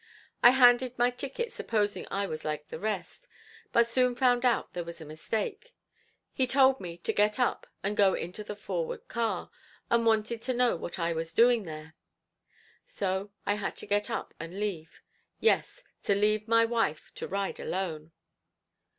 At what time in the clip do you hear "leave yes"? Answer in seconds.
14.59-15.83